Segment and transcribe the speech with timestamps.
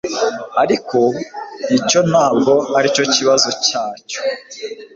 [0.63, 0.99] ariko
[1.77, 4.19] icyo ntabwo aricyo kibazo nyacyo